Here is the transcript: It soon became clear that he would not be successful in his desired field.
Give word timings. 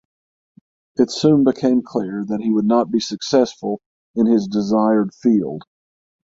It 0.95 1.11
soon 1.11 1.43
became 1.43 1.83
clear 1.83 2.25
that 2.25 2.41
he 2.41 2.49
would 2.49 2.65
not 2.65 2.89
be 2.89 2.99
successful 2.99 3.81
in 4.15 4.25
his 4.25 4.47
desired 4.47 5.13
field. 5.13 5.61